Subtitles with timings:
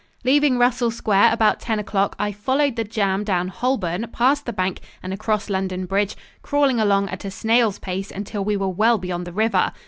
[0.23, 4.79] Leaving Russell Square about ten o'clock, I followed the jam down Holborn past the Bank
[5.03, 9.27] and across London Bridge, crawling along at a snail's pace until we were well beyond
[9.27, 9.71] the river.